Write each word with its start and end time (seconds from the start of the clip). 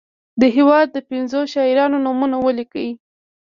د 0.41 0.43
هیواد 0.55 0.87
د 0.93 0.97
پنځو 1.09 1.39
شاعرانو 1.53 1.97
نومونه 2.05 2.37
ولیکي. 2.39 2.87